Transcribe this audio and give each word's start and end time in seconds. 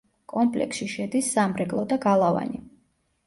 კომპლექსში 0.31 0.85
შედის 0.93 1.29
სამრეკლო 1.35 1.83
და 1.91 1.99
გალავანი. 2.07 2.61